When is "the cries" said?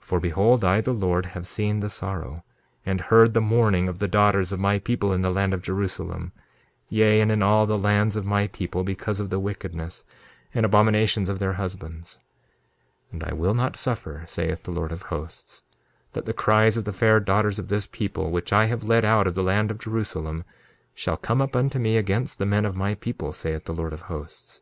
16.24-16.76